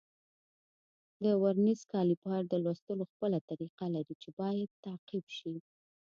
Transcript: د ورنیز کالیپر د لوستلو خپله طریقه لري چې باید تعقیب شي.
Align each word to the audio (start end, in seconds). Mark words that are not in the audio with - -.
د 1.23 1.25
ورنیز 1.43 1.81
کالیپر 1.91 2.41
د 2.47 2.53
لوستلو 2.63 3.03
خپله 3.11 3.37
طریقه 3.49 3.85
لري 3.95 4.15
چې 4.21 4.29
باید 4.39 4.69
تعقیب 4.85 5.25
شي. 5.37 5.53